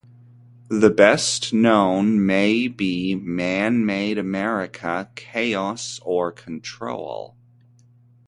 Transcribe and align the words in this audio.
The 0.71 0.89
best 0.89 1.53
known 1.53 2.25
may 2.25 2.67
be 2.67 3.13
Man-made 3.13 4.17
America: 4.17 5.11
Chaos 5.13 5.99
or 6.03 6.31
Control? 6.31 7.35